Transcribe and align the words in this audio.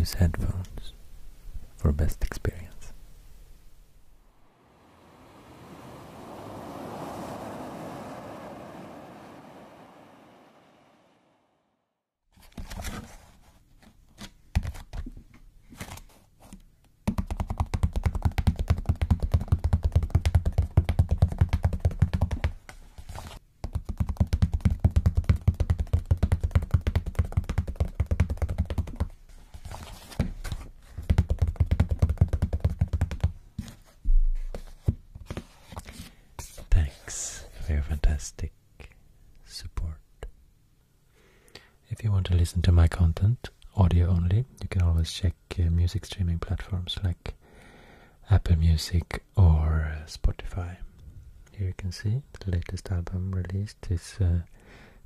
use 0.00 0.14
headphones 0.14 0.94
for 1.76 1.92
best 1.92 2.24
experience. 2.24 2.39
If 41.90 42.04
you 42.04 42.12
want 42.12 42.26
to 42.26 42.34
listen 42.34 42.62
to 42.62 42.72
my 42.72 42.88
content, 42.88 43.50
audio 43.76 44.08
only, 44.08 44.44
you 44.62 44.68
can 44.68 44.82
always 44.82 45.12
check 45.12 45.34
uh, 45.58 45.62
music 45.70 46.06
streaming 46.06 46.38
platforms 46.38 46.96
like 47.04 47.34
Apple 48.30 48.56
Music 48.56 49.22
or 49.36 49.92
uh, 49.92 50.06
Spotify. 50.06 50.76
Here 51.52 51.66
you 51.68 51.74
can 51.76 51.92
see 51.92 52.22
the 52.38 52.52
latest 52.52 52.90
album 52.90 53.32
released 53.32 53.86
is 53.90 54.16
uh, 54.20 54.40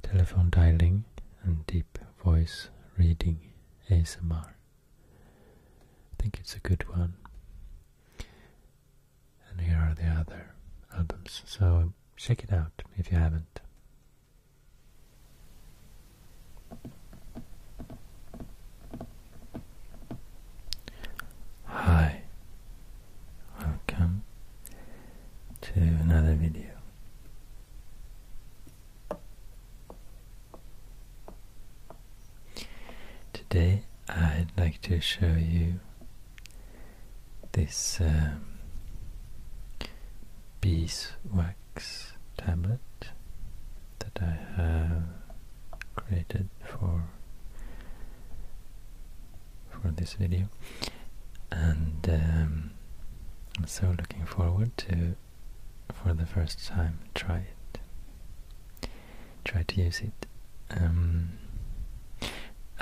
Telephone 0.02 0.50
Dialing 0.50 1.04
and 1.42 1.66
Deep 1.66 1.98
Voice 2.22 2.68
Reading 2.98 3.40
ASMR. 3.90 4.48
I 4.48 6.22
think 6.22 6.38
it's 6.38 6.54
a 6.54 6.60
good 6.60 6.88
one. 6.90 7.14
And 9.50 9.60
here 9.60 9.78
are 9.78 9.94
the 9.94 10.08
other 10.08 10.54
albums, 10.96 11.42
so 11.46 11.92
check 12.16 12.44
it 12.44 12.52
out 12.52 12.82
if 12.96 13.10
you 13.10 13.18
haven't. 13.18 13.60
Hi, 21.66 22.22
welcome 23.60 24.22
to 25.60 25.72
another 25.80 26.34
video. 26.34 26.70
Today 33.32 33.82
I'd 34.08 34.48
like 34.64 34.80
to 34.80 34.98
show 34.98 35.34
you 35.36 35.78
this 37.52 38.00
um, 38.00 38.46
beeswax 40.62 42.12
tablet 42.38 42.80
that 43.98 44.18
I 44.22 44.38
have 44.56 45.02
created 45.96 46.48
for 46.64 47.04
for 49.70 49.90
this 49.90 50.14
video. 50.14 50.48
And 51.52 52.08
um, 52.08 52.70
I'm 53.58 53.66
so 53.66 53.88
looking 53.88 54.24
forward 54.24 54.74
to 54.78 55.14
for 55.92 56.14
the 56.14 56.24
first 56.24 56.66
time 56.66 57.00
try 57.14 57.44
it. 57.52 58.88
Try 59.44 59.62
to 59.64 59.82
use 59.82 60.00
it. 60.00 60.26
Um, 60.70 61.32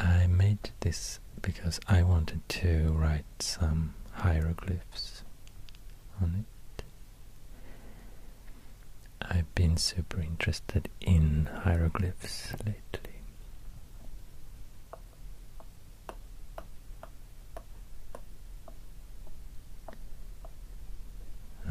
I 0.03 0.27
made 0.27 0.71
this 0.81 1.21
because 1.41 1.81
I 1.89 2.03
wanted 2.03 2.47
to 2.61 2.93
write 2.93 3.25
some 3.41 3.95
hieroglyphs 4.13 5.23
on 6.21 6.35
it 6.41 6.45
I've 9.31 9.55
been 9.55 9.77
super 9.77 10.21
interested 10.21 10.89
in 11.01 11.49
hieroglyphs 11.65 12.53
lately. 12.67 13.13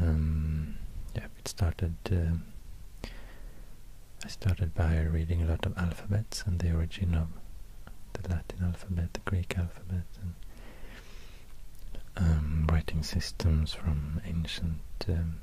Um, 0.00 0.76
yeah, 1.14 1.26
it 1.38 1.46
started. 1.48 1.94
Uh, 2.10 3.08
I 4.24 4.28
started 4.28 4.74
by 4.74 5.00
reading 5.02 5.42
a 5.42 5.46
lot 5.46 5.66
of 5.66 5.76
alphabets 5.76 6.42
and 6.46 6.58
the 6.58 6.72
origin 6.74 7.14
of 7.14 7.28
the 8.14 8.28
Latin 8.28 8.58
alphabet, 8.64 9.12
the 9.12 9.20
Greek 9.20 9.56
alphabet, 9.58 10.04
and 10.20 10.34
um, 12.16 12.66
writing 12.70 13.02
systems 13.02 13.72
from 13.72 14.20
ancient 14.26 14.80
um, 15.08 15.40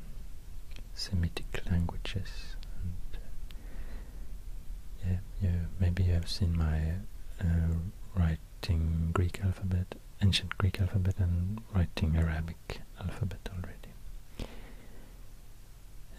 Semitic 0.93 1.61
languages. 1.71 2.55
And, 2.83 3.21
uh, 3.21 5.07
yeah, 5.07 5.17
you, 5.41 5.59
maybe 5.79 6.03
you 6.03 6.13
have 6.13 6.29
seen 6.29 6.57
my 6.57 6.93
uh, 7.39 7.75
writing 8.15 9.11
Greek 9.13 9.39
alphabet, 9.43 9.95
ancient 10.21 10.57
Greek 10.57 10.79
alphabet, 10.81 11.15
and 11.19 11.61
writing 11.73 12.17
Arabic 12.17 12.81
alphabet 12.99 13.49
already. 13.53 13.75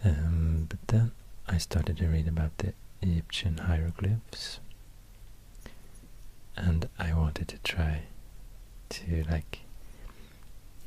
Um, 0.03 0.65
but 0.67 0.79
then 0.87 1.11
I 1.47 1.57
started 1.59 1.97
to 1.97 2.07
read 2.07 2.27
about 2.27 2.57
the 2.57 2.73
Egyptian 3.01 3.57
hieroglyphs, 3.57 4.59
and 6.55 6.89
I 6.99 7.13
wanted 7.13 7.47
to 7.49 7.57
try 7.59 8.03
to 8.89 9.23
like 9.29 9.59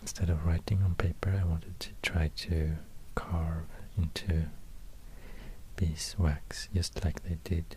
instead 0.00 0.28
of 0.28 0.44
writing 0.44 0.82
on 0.82 0.94
paper, 0.96 1.38
I 1.40 1.44
wanted 1.44 1.80
to 1.80 1.88
try 2.02 2.30
to 2.36 2.72
carve 3.14 3.66
into 3.96 4.44
beeswax 5.76 6.68
just 6.74 7.04
like 7.04 7.22
they 7.24 7.36
did 7.44 7.76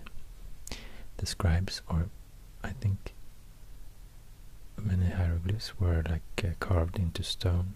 the 1.18 1.26
scribes 1.26 1.82
or 1.90 2.10
I 2.64 2.70
think 2.70 3.14
many 4.82 5.06
hieroglyphs 5.10 5.80
were 5.80 6.04
like 6.08 6.44
uh, 6.44 6.50
carved 6.60 6.98
into 7.00 7.24
stone 7.24 7.74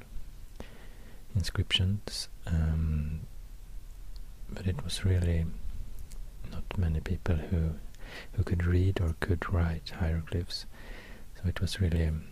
inscriptions 1.36 2.30
um, 2.46 3.22
but 4.50 4.68
it 4.68 4.84
was 4.84 5.06
really 5.06 5.46
not 6.52 6.64
many 6.78 7.00
people 7.00 7.36
who 7.36 7.72
who 8.34 8.44
could 8.44 8.66
read 8.66 9.00
or 9.02 9.16
could 9.20 9.52
write 9.52 9.94
hieroglyphs. 10.00 10.66
So 11.36 11.48
it 11.48 11.60
was 11.62 11.80
really 11.82 12.06
um, 12.08 12.24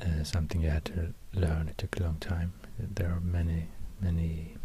uh, 0.00 0.24
something 0.24 0.60
you 0.60 0.70
had 0.70 0.84
to 0.86 1.14
learn. 1.32 1.68
It 1.68 1.78
took 1.78 1.98
a 1.98 2.02
long 2.02 2.16
time. 2.20 2.52
There 2.78 3.08
are 3.10 3.20
many 3.20 3.68
many 4.00 4.56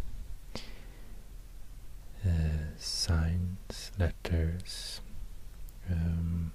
uh, 2.25 2.29
signs, 2.77 3.91
letters. 3.97 5.01
Um, 5.89 6.51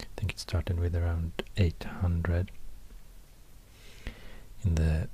I 0.00 0.04
think 0.16 0.32
it 0.32 0.38
started 0.40 0.78
with 0.80 0.94
around 0.94 1.42
800 1.56 2.50
in 4.64 4.74
the 4.74 5.08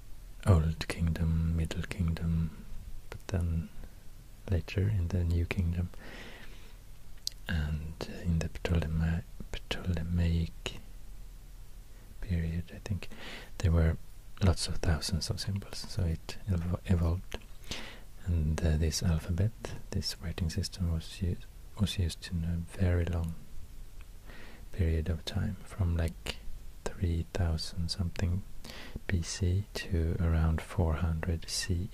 Old 0.47 0.88
Kingdom, 0.88 1.56
Middle 1.56 1.82
Kingdom, 1.82 2.50
but 3.10 3.20
then 3.28 3.69
later 4.50 4.80
in 4.80 5.09
the 5.09 5.22
New 5.24 5.44
Kingdom 5.44 5.91
and 7.48 7.94
in 8.25 8.38
the 8.38 8.48
Ptolemy 8.48 9.22
Ptolemaic 9.68 10.78
period, 12.21 12.65
I 12.74 12.78
think 12.84 13.09
there 13.59 13.71
were 13.72 13.97
lots 14.42 14.68
of 14.68 14.77
thousands 14.77 15.30
of 15.30 15.41
symbols, 15.41 15.86
so 15.89 16.03
it 16.04 16.36
ev 16.50 16.77
evolved. 16.86 17.39
And 18.27 18.60
uh, 18.65 18.77
this 18.77 19.03
alphabet, 19.03 19.50
this 19.91 20.16
writing 20.22 20.48
system, 20.50 20.92
was 20.92 21.21
used 21.21 21.44
was 21.80 21.98
used 21.98 22.28
in 22.33 22.44
a 22.44 22.78
very 22.78 23.04
long 23.06 23.34
period 24.72 25.09
of 25.09 25.24
time, 25.24 25.56
from 25.65 25.97
like 25.97 26.36
3000 26.84 27.89
something 27.89 28.42
BC 29.09 29.65
to 29.74 30.16
around 30.21 30.60
400 30.60 31.44
CE. 31.48 31.89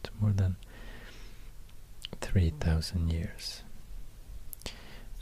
It's 0.00 0.10
more 0.20 0.32
than 0.32 0.56
3000 2.20 3.12
years. 3.12 3.62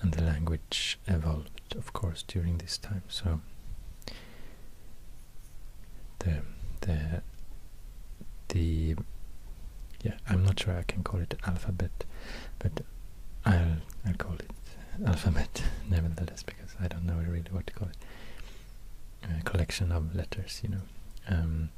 And 0.02 0.12
the 0.12 0.22
language 0.22 0.99
evolved, 1.06 1.75
of 1.76 1.93
course, 1.93 2.22
during 2.26 2.58
this 2.58 2.76
time. 2.76 3.04
So 3.08 3.40
the 6.19 6.43
the 6.81 7.22
the 8.49 8.96
yeah 10.02 10.14
I'm 10.28 10.44
not 10.44 10.60
sure 10.60 10.76
I 10.76 10.82
can 10.82 11.02
call 11.02 11.20
it 11.20 11.34
alphabet 11.46 12.04
but 12.58 12.72
I'll 13.44 13.76
I'll 14.06 14.14
call 14.14 14.34
it 14.34 14.50
alphabet 15.06 15.62
nevertheless 15.90 16.43
because 16.43 16.75
I 16.81 16.88
don't 16.88 17.06
know 17.06 17.16
really 17.26 17.50
what 17.50 17.66
to 17.69 17.72
call 17.72 17.88
it 17.88 17.96
a 19.38 19.43
collection 19.44 19.93
of 19.93 20.14
letters 20.14 20.60
you 20.62 20.70
know 20.70 20.82
um, 21.28 21.70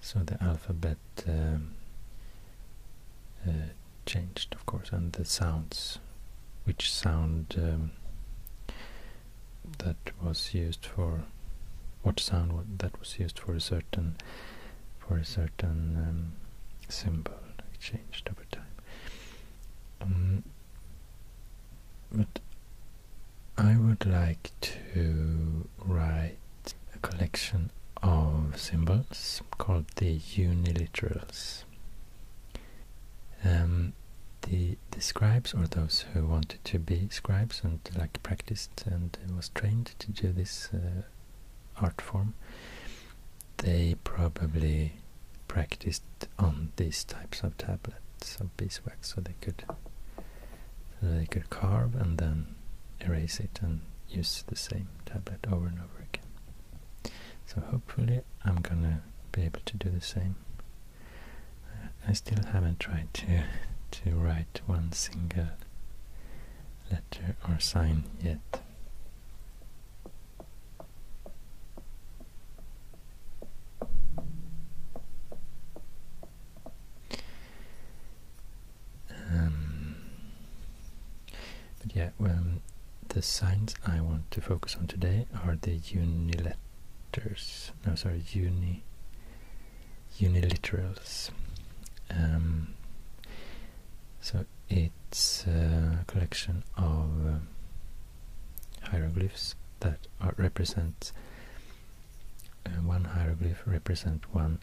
so 0.00 0.20
the 0.20 0.42
alphabet 0.42 0.98
um, 1.26 1.74
uh, 3.46 3.68
changed 4.06 4.54
of 4.54 4.66
course 4.66 4.90
and 4.92 5.12
the 5.12 5.24
sounds 5.24 5.98
which 6.64 6.92
sound 6.92 7.54
um, 7.58 7.90
that 9.78 9.96
was 10.22 10.54
used 10.54 10.86
for 10.86 11.24
what 12.02 12.18
sound 12.20 12.78
that 12.78 12.98
was 12.98 13.18
used 13.18 13.38
for 13.38 13.54
a 13.54 13.60
certain 13.60 14.16
for 14.98 15.16
a 15.16 15.24
certain 15.24 15.96
um, 15.96 16.32
symbol. 16.88 17.34
It 17.72 17.80
changed 17.80 18.28
over 18.30 18.44
time. 18.50 18.64
Um, 20.00 20.42
but 22.10 22.40
I 23.56 23.76
would 23.76 24.06
like 24.06 24.50
to 24.60 25.68
write 25.78 26.38
a 26.94 26.98
collection 26.98 27.70
of 28.02 28.58
symbols 28.58 29.42
called 29.58 29.86
the 29.96 30.18
uniliterals. 30.18 31.64
Um, 33.44 33.92
the, 34.42 34.76
the 34.90 35.00
scribes, 35.00 35.54
or 35.54 35.66
those 35.66 36.04
who 36.12 36.26
wanted 36.26 36.64
to 36.64 36.78
be 36.78 37.08
scribes 37.10 37.62
and 37.64 37.80
like 37.96 38.22
practiced 38.22 38.84
and 38.86 39.16
was 39.36 39.48
trained 39.50 39.92
to 39.98 40.10
do 40.10 40.32
this 40.32 40.68
uh, 40.74 41.02
art 41.80 42.00
form, 42.00 42.34
they 43.58 43.96
probably 44.04 44.94
practiced 45.48 46.02
on 46.38 46.72
these 46.76 47.04
types 47.04 47.42
of 47.42 47.56
tablets 47.58 48.36
of 48.40 48.56
beeswax, 48.56 49.14
so 49.14 49.20
they 49.20 49.34
could 49.40 49.64
so 51.00 51.08
they 51.08 51.26
could 51.26 51.50
carve 51.50 51.94
and 51.96 52.18
then 52.18 52.46
erase 53.00 53.40
it 53.40 53.58
and 53.62 53.80
use 54.08 54.44
the 54.46 54.56
same 54.56 54.88
tablet 55.04 55.44
over 55.50 55.66
and 55.66 55.78
over 55.78 56.04
again. 56.12 57.12
So 57.46 57.60
hopefully 57.60 58.20
I'm 58.44 58.60
gonna 58.60 59.02
be 59.32 59.42
able 59.42 59.60
to 59.64 59.76
do 59.76 59.88
the 59.90 60.00
same. 60.00 60.36
I 62.06 62.12
still 62.12 62.44
haven't 62.52 62.80
tried 62.80 63.12
to 63.14 63.44
to 63.92 64.10
write 64.10 64.60
one 64.66 64.90
single 64.92 65.48
letter 66.90 67.36
or 67.48 67.60
sign 67.60 68.04
yet. 68.22 68.38
Um, 79.30 79.96
but 81.80 81.94
yeah, 81.96 82.10
well, 82.18 82.32
um, 82.32 82.60
the 83.08 83.22
signs 83.22 83.74
I 83.86 84.00
want 84.00 84.30
to 84.32 84.40
focus 84.40 84.76
on 84.76 84.86
today 84.86 85.26
are 85.44 85.56
the 85.60 85.78
uniletters. 85.78 87.70
No, 87.86 87.94
sorry, 87.94 88.22
uni 88.32 88.82
uniliterals. 90.18 91.30
Um, 92.10 92.74
so 94.22 94.44
it's 94.68 95.44
a 95.46 96.04
collection 96.06 96.62
of 96.76 97.10
uh, 97.26 98.88
hieroglyphs 98.88 99.56
that 99.80 99.98
are, 100.20 100.32
represent 100.36 101.10
uh, 102.64 102.70
one 102.84 103.04
hieroglyph 103.04 103.62
represent 103.66 104.22
one 104.32 104.60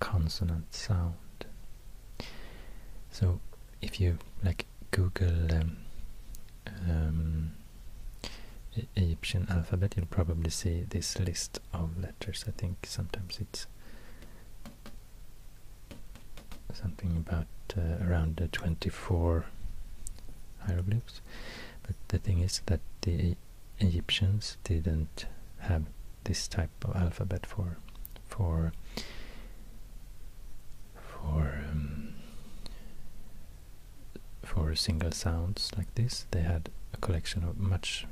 consonant 0.00 0.74
sound. 0.74 1.14
So 3.12 3.40
if 3.80 4.00
you 4.00 4.18
like 4.44 4.66
Google 4.90 5.54
um, 5.54 5.76
um, 6.88 7.52
Egyptian 8.96 9.46
alphabet, 9.48 9.94
you'll 9.96 10.06
probably 10.06 10.50
see 10.50 10.84
this 10.88 11.18
list 11.20 11.60
of 11.72 11.96
letters. 12.00 12.44
I 12.48 12.50
think 12.50 12.78
sometimes 12.84 13.38
it's 13.40 13.66
something 16.72 17.16
about 17.16 17.46
around 17.76 18.40
uh, 18.42 18.48
24 18.52 19.46
hieroglyphs. 20.66 21.20
But 21.82 21.96
the 22.08 22.18
thing 22.18 22.40
is 22.40 22.60
that 22.66 22.80
the 23.02 23.36
Egyptians 23.78 24.56
didn't 24.64 25.26
have 25.60 25.84
this 26.24 26.48
type 26.48 26.70
of 26.84 26.94
alphabet 26.96 27.46
for 27.46 27.78
for 28.26 28.72
for 30.94 31.62
um, 31.70 32.14
for 34.42 34.74
single 34.74 35.12
sounds 35.12 35.70
like 35.76 35.94
this. 35.94 36.26
They 36.30 36.40
had 36.40 36.70
a 36.92 36.96
collection 36.98 37.44
of 37.44 37.58
much 37.58 38.06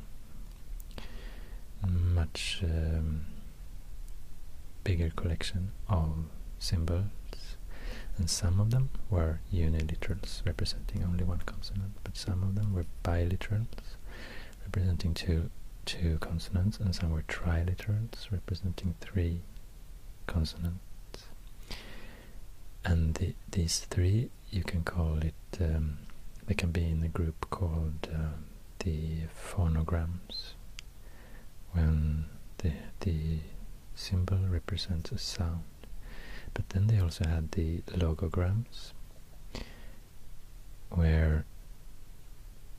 much 1.87 2.61
um, 2.63 3.27
bigger 4.85 5.11
collection 5.11 5.73
of 5.89 6.27
symbols 6.59 7.05
and 8.19 8.31
some 8.31 8.61
of 8.61 8.71
them 8.71 8.89
were 9.11 9.41
uniliterals 9.53 10.45
representing 10.47 11.05
only 11.05 11.25
one 11.25 11.43
consonant 11.47 11.93
but 12.05 12.17
some 12.17 12.43
of 12.43 12.55
them 12.55 12.73
were 12.73 12.87
biliterals 13.05 13.97
representing 14.65 15.15
two 15.15 15.51
two 15.87 16.19
consonants 16.19 16.79
and 16.79 16.95
some 16.95 17.11
were 17.11 17.23
triliterals 17.23 18.31
representing 18.31 18.95
three 19.01 19.41
consonants. 20.27 20.81
And 22.85 23.15
the, 23.15 23.35
these 23.51 23.79
three 23.79 24.31
you 24.51 24.63
can 24.63 24.83
call 24.85 25.19
it 25.19 25.35
um, 25.61 25.99
they 26.47 26.55
can 26.55 26.71
be 26.71 26.85
in 26.85 27.03
a 27.03 27.09
group 27.09 27.49
called 27.51 28.09
uh, 28.13 28.37
the 28.81 29.23
phonograms 29.35 30.55
when 31.73 32.27
the 32.59 32.73
the 33.01 33.39
symbol 33.95 34.39
represents 34.49 35.11
a 35.13 35.19
sound 35.19 35.65
but 36.57 36.71
then 36.71 36.87
they 36.87 36.99
also 36.99 37.29
had 37.29 37.53
the 37.53 37.83
logograms 37.89 38.93
where 40.89 41.45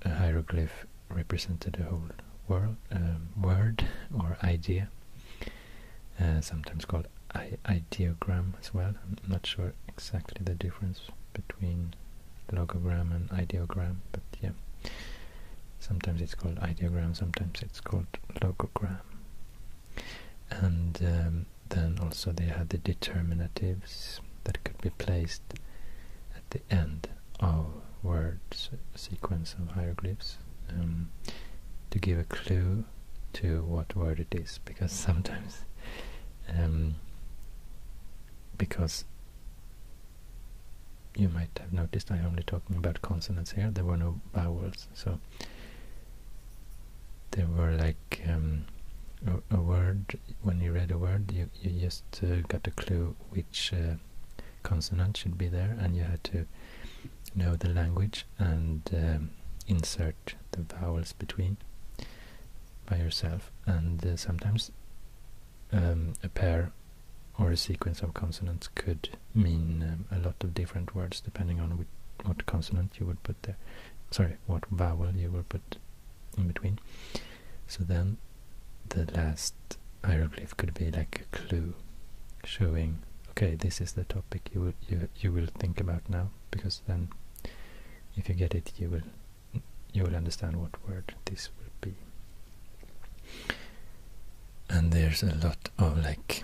a 0.02 0.10
hieroglyph 0.10 0.88
represented 1.10 1.78
a 1.80 1.84
whole 1.84 2.10
world, 2.48 2.76
um, 2.92 3.30
word 3.40 3.86
or 4.20 4.36
idea, 4.44 4.90
uh, 6.20 6.42
sometimes 6.42 6.86
called 6.86 7.08
ideogram 7.66 8.54
as 8.60 8.74
well. 8.74 8.96
I'm 9.04 9.18
not 9.28 9.46
sure 9.46 9.74
exactly 9.88 10.42
the 10.44 10.56
difference 10.56 11.02
between 11.34 11.94
logogram 12.52 13.16
and 13.16 13.30
ideogram, 13.30 13.98
but 14.12 14.24
yeah, 14.42 14.54
sometimes 15.80 16.20
it's 16.20 16.34
called 16.34 16.56
ideogram, 16.56 17.16
sometimes 17.16 17.62
it's 17.62 17.80
called 17.80 18.08
logogram. 18.42 19.02
And 20.50 21.00
um, 21.04 21.46
then 21.70 21.98
also 22.02 22.32
they 22.32 22.46
had 22.46 22.70
the 22.70 22.78
determinatives 22.78 24.20
that 24.44 24.64
could 24.64 24.80
be 24.82 24.90
placed 24.92 25.42
at 26.36 26.50
the 26.52 26.62
end 26.74 27.10
of 27.40 27.66
words, 28.04 28.70
sequence 28.96 29.54
of 29.60 29.72
hieroglyphs, 29.76 30.38
um, 30.70 31.10
to 31.90 32.00
give 32.00 32.20
a 32.20 32.24
clue 32.24 32.86
to 33.34 33.62
what 33.64 33.96
word 33.96 34.20
it 34.20 34.34
is, 34.34 34.60
because 34.66 34.92
sometimes, 35.08 35.64
um, 36.58 36.96
because 38.58 39.06
you 41.16 41.30
might 41.30 41.50
have 41.60 41.74
noticed 41.74 42.12
I'm 42.12 42.26
only 42.26 42.44
talking 42.44 42.76
about 42.78 43.02
consonants 43.02 43.52
here, 43.52 43.70
there 43.72 43.84
were 43.86 43.98
no 43.98 44.22
vowels, 44.34 44.88
so 44.94 45.20
there 47.32 47.48
were 47.48 47.72
like 47.74 48.22
um, 48.28 48.66
a, 49.26 49.56
a, 49.56 49.62
word, 49.62 50.20
when 50.42 50.62
you 50.62 50.72
read 50.72 50.92
a 50.92 50.98
word, 50.98 51.32
you, 51.32 51.50
you 51.62 51.80
just 51.80 52.04
uh, 52.24 52.42
got 52.48 52.68
a 52.68 52.72
clue 52.72 53.16
which 53.30 53.74
uh, 53.74 53.96
consonant 54.64 55.18
should 55.18 55.38
be 55.38 55.48
there, 55.48 55.76
and 55.80 55.96
you 55.96 56.04
had 56.04 56.24
to 56.26 56.46
know 57.36 57.56
the 57.56 57.70
language 57.70 58.26
and 58.38 58.82
um, 58.94 59.30
insert 59.68 60.36
the 60.52 60.62
vowels 60.62 61.14
between 61.14 61.58
by 62.86 62.98
yourself. 62.98 63.52
And 63.66 64.06
uh, 64.06 64.16
sometimes 64.18 64.72
um, 65.72 66.14
a 66.24 66.30
pair 66.30 66.72
or 67.38 67.52
a 67.52 67.58
sequence 67.58 68.02
of 68.02 68.14
consonants 68.14 68.70
could 68.74 69.10
mean 69.36 69.84
um, 69.84 70.18
a 70.18 70.20
lot 70.24 70.36
of 70.42 70.54
different 70.54 70.96
words 70.96 71.22
depending 71.22 71.60
on 71.60 71.78
which, 71.78 71.88
what 72.24 72.46
consonant 72.46 72.94
you 73.00 73.06
would 73.06 73.22
put 73.24 73.42
there. 73.44 73.58
Sorry, 74.10 74.38
what 74.48 74.66
vowel 74.72 75.12
you 75.16 75.30
would 75.32 75.50
put 75.50 75.78
in 76.38 76.48
between. 76.48 76.80
So 77.68 77.84
then 77.84 78.18
the 78.90 79.06
last 79.14 79.56
hieroglyph 80.04 80.56
could 80.58 80.74
be 80.74 80.92
like 80.92 81.22
a 81.22 81.38
clue 81.38 81.74
showing 82.44 83.00
okay 83.32 83.56
this 83.56 83.82
is 83.82 83.94
the 83.94 84.06
topic 84.06 84.50
you 84.54 84.62
will 84.62 84.74
you, 84.88 85.10
you 85.20 85.32
will 85.32 85.48
think 85.60 85.80
about 85.82 86.10
now 86.10 86.30
because 86.52 86.82
then 86.88 87.10
if 88.16 88.30
you 88.30 88.36
get 88.36 88.56
it 88.56 88.72
you 88.78 88.90
will 88.90 89.02
you 89.98 90.04
will 90.04 90.16
understand 90.16 90.58
what 90.58 90.72
word 90.88 91.16
this 91.26 91.50
will 91.58 91.72
be. 91.82 91.96
And 94.70 94.92
there's 94.92 95.24
a 95.24 95.34
lot 95.36 95.70
of 95.80 96.04
like 96.04 96.44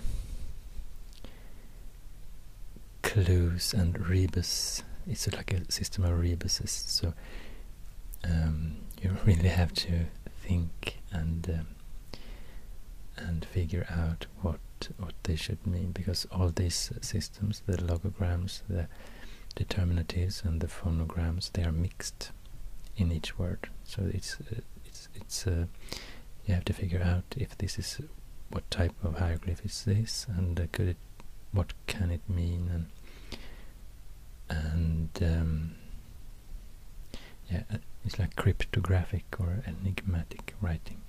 clues 3.02 3.72
and 3.74 4.08
rebus. 4.08 4.82
It's 5.06 5.30
like 5.32 5.52
a 5.52 5.70
system 5.70 6.04
of 6.04 6.18
rebuses. 6.18 6.70
So 6.70 7.14
um, 8.24 8.76
you 9.00 9.16
really 9.24 9.48
have 9.50 9.72
to 9.74 10.06
think 10.42 10.98
and 11.12 11.48
um, 11.48 11.66
and 13.16 13.44
figure 13.44 13.86
out 13.90 14.26
what 14.42 14.60
what 14.98 15.14
they 15.22 15.36
should 15.36 15.66
mean 15.66 15.92
because 15.92 16.26
all 16.30 16.50
these 16.50 16.92
systems 17.00 17.62
the 17.66 17.76
logograms 17.78 18.60
the 18.68 18.86
determinatives 19.56 20.44
and 20.44 20.60
the 20.60 20.66
phonograms 20.68 21.50
they 21.52 21.62
are 21.62 21.72
mixed 21.72 22.32
in 22.96 23.10
each 23.12 23.38
word 23.38 23.68
so 23.84 24.02
it's 24.12 24.36
uh, 24.40 24.60
it's. 24.84 25.08
It's 25.14 25.46
uh, 25.46 25.66
you 26.46 26.54
have 26.54 26.64
to 26.66 26.72
figure 26.72 27.02
out 27.02 27.24
if 27.36 27.56
this 27.58 27.78
is 27.78 28.00
what 28.50 28.70
type 28.70 28.92
of 29.02 29.18
hieroglyph 29.18 29.64
is 29.64 29.84
this, 29.84 30.26
and 30.36 30.58
uh, 30.60 30.64
could 30.72 30.88
it, 30.88 30.96
what 31.52 31.72
can 31.86 32.10
it 32.10 32.20
mean, 32.28 32.70
and 32.72 32.86
and 34.48 35.10
um, 35.22 35.74
yeah, 37.50 37.62
uh, 37.72 37.78
it's 38.04 38.18
like 38.18 38.36
cryptographic 38.36 39.24
or 39.38 39.62
enigmatic 39.66 40.54
writing, 40.60 41.00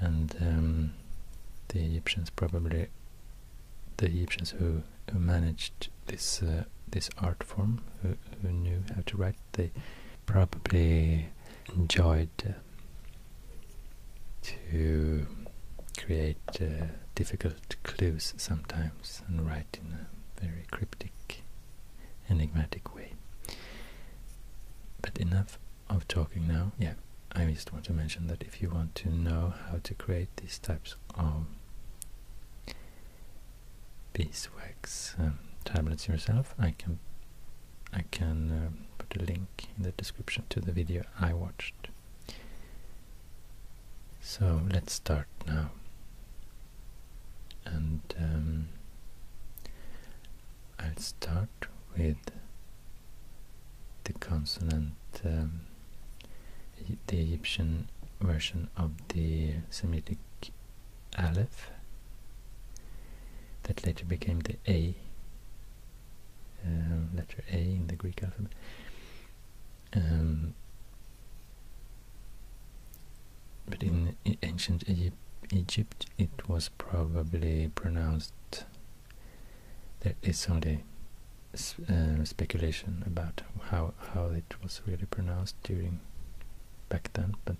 and 0.00 0.34
um, 0.40 0.94
the 1.70 1.80
Egyptians 1.80 2.30
probably 2.30 2.88
the 3.96 4.06
Egyptians 4.06 4.50
who 4.58 4.82
who 5.12 5.18
managed 5.18 5.88
this 6.06 6.42
uh, 6.42 6.64
this 6.90 7.10
art 7.18 7.42
form, 7.44 7.82
who, 8.02 8.16
who 8.42 8.48
knew 8.52 8.82
how 8.94 9.02
to 9.06 9.16
write, 9.16 9.36
they 9.52 9.70
probably 10.26 11.28
enjoyed 11.74 12.30
uh, 12.46 12.52
to 14.42 15.26
create 15.96 16.38
uh, 16.60 16.86
difficult 17.14 17.76
clues 17.82 18.34
sometimes 18.36 19.22
and 19.28 19.46
write 19.46 19.78
in 19.80 19.92
a 19.92 20.40
very 20.40 20.64
cryptic, 20.70 21.42
enigmatic 22.28 22.94
way. 22.94 23.12
But 25.02 25.18
enough 25.18 25.58
of 25.88 26.08
talking 26.08 26.46
now. 26.48 26.72
Yeah, 26.78 26.94
I 27.32 27.44
just 27.46 27.72
want 27.72 27.84
to 27.86 27.92
mention 27.92 28.26
that 28.28 28.42
if 28.42 28.60
you 28.62 28.70
want 28.70 28.94
to 28.96 29.10
know 29.10 29.54
how 29.70 29.78
to 29.82 29.94
create 29.94 30.34
these 30.36 30.58
types 30.58 30.96
of 31.14 31.46
beeswax 34.12 35.14
um, 35.18 35.38
tablets 35.64 36.08
yourself, 36.08 36.54
I 36.58 36.72
can 36.72 36.98
I 37.92 38.04
can 38.10 38.50
um, 38.52 38.78
put 38.98 39.20
a 39.20 39.24
link 39.24 39.66
in 39.76 39.82
the 39.82 39.90
description 39.92 40.44
to 40.50 40.60
the 40.60 40.72
video 40.72 41.02
I 41.20 41.32
watched. 41.32 41.88
So 44.20 44.60
let's 44.72 44.92
start 44.92 45.26
now. 45.46 45.70
And 47.64 48.00
um, 48.18 48.68
I'll 50.78 50.96
start 50.96 51.66
with 51.96 52.18
the 54.04 54.12
consonant, 54.14 54.94
um, 55.24 55.62
the 57.06 57.20
Egyptian 57.20 57.88
version 58.20 58.68
of 58.76 58.92
the 59.08 59.54
Semitic 59.68 60.18
Aleph 61.18 61.70
that 63.64 63.84
later 63.86 64.04
became 64.04 64.40
the 64.40 64.56
A, 64.68 64.94
uh, 66.64 67.16
letter 67.16 67.42
A 67.52 67.58
in 67.58 67.86
the 67.86 67.96
Greek 67.96 68.22
alphabet. 68.22 68.52
Um, 69.94 70.54
but 73.68 73.82
in, 73.82 74.16
in 74.24 74.36
ancient 74.42 74.88
Egypt, 74.88 75.16
Egypt, 75.52 76.06
it 76.18 76.48
was 76.48 76.68
probably 76.78 77.70
pronounced. 77.74 78.64
There 80.00 80.14
is 80.22 80.46
only 80.48 80.84
uh, 81.54 82.24
speculation 82.24 83.02
about 83.06 83.42
how 83.70 83.94
how 84.14 84.26
it 84.26 84.54
was 84.62 84.80
really 84.86 85.06
pronounced 85.06 85.56
during 85.62 86.00
back 86.88 87.10
then, 87.14 87.34
but 87.44 87.56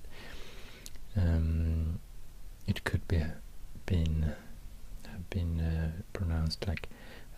um, 1.16 1.98
it 2.66 2.84
could 2.84 3.06
be 3.08 3.22
been 3.86 4.34
been 5.30 5.60
uh, 5.60 5.90
pronounced 6.12 6.66
like 6.66 6.88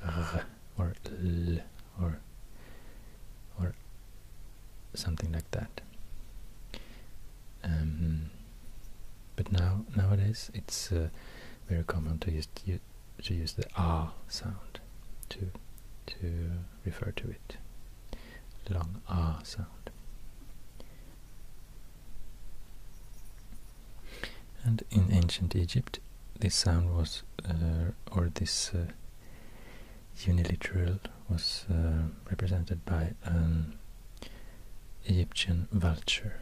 r 0.05 0.45
or 0.79 0.95
l 1.07 1.59
or 2.01 2.19
or 3.61 3.75
something 4.95 5.33
like 5.33 5.51
that. 5.53 5.81
Um, 7.65 8.31
but 9.37 9.53
now 9.53 9.85
nowadays 9.97 10.51
it's 10.55 10.91
uh, 10.93 11.09
very 11.69 11.85
common 11.85 12.19
to 12.21 12.31
use 12.31 12.49
to 13.23 13.35
use 13.35 13.53
the 13.53 13.67
ah 13.77 14.13
sound 14.29 14.81
to 15.29 15.51
to 16.07 16.51
refer 16.85 17.13
to 17.13 17.31
it. 17.31 17.57
Long 18.71 19.03
ah 19.09 19.41
sound. 19.43 19.69
And 24.65 24.85
in 24.91 25.11
ancient 25.11 25.57
Egypt, 25.57 25.99
this 26.43 26.57
sound 26.57 26.93
was, 26.93 27.23
uh, 27.49 27.93
or 28.11 28.29
this 28.35 28.73
uh, 28.75 28.87
uniliteral 30.27 30.99
was 31.29 31.67
uh, 31.71 32.09
represented 32.29 32.85
by 32.85 33.13
an 33.23 33.79
Egyptian 35.05 35.69
vulture. 35.71 36.42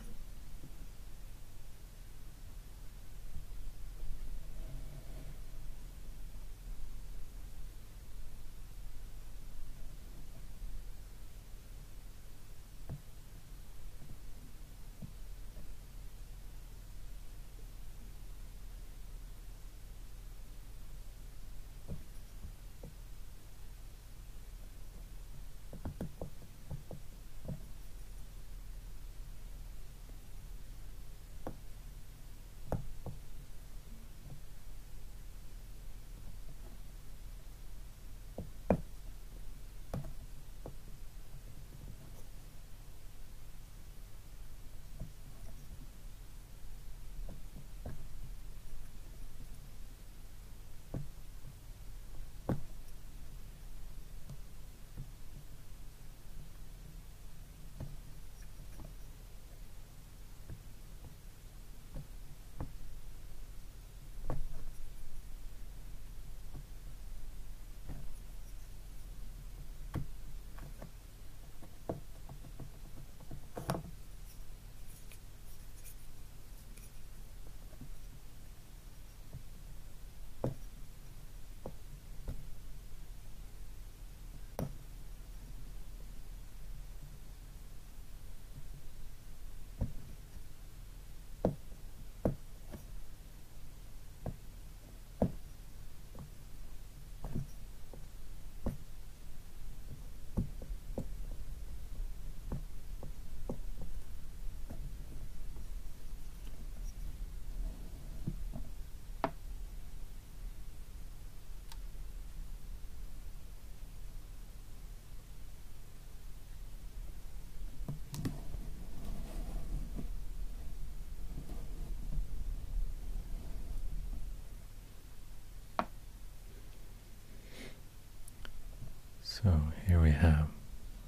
So 129.43 129.59
here 129.87 130.01
we 130.03 130.11
have 130.11 130.49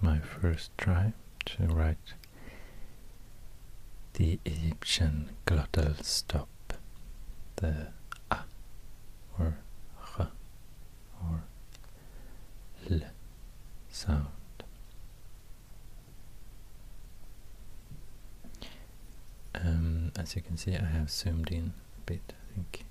my 0.00 0.18
first 0.18 0.70
try 0.78 1.12
to 1.44 1.66
write 1.66 2.14
the 4.14 4.38
Egyptian 4.46 5.30
glottal 5.46 6.02
stop, 6.02 6.48
the 7.56 7.88
a 8.30 8.38
or 9.38 9.58
h 10.18 10.26
or 11.22 11.42
l 12.90 13.00
sound. 13.90 14.28
Um, 19.54 20.10
as 20.18 20.34
you 20.34 20.42
can 20.42 20.56
see 20.56 20.74
I 20.74 20.86
have 20.86 21.10
zoomed 21.10 21.50
in 21.50 21.74
a 21.98 22.00
bit 22.06 22.32
I 22.32 22.54
think 22.54 22.84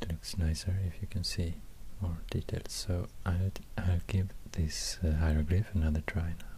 it 0.00 0.08
looks 0.10 0.36
nicer 0.36 0.76
if 0.86 1.00
you 1.00 1.08
can 1.08 1.24
see 1.24 1.54
more 2.00 2.18
details. 2.30 2.64
So 2.68 3.08
I'll, 3.24 3.52
I'll 3.78 4.00
give 4.06 4.28
this 4.52 4.98
uh, 5.04 5.12
hieroglyph 5.16 5.74
another 5.74 6.02
try 6.06 6.34
now 6.40 6.55